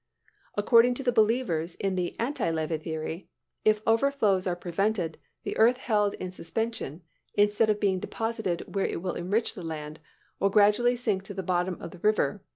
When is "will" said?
9.03-9.13, 10.39-10.49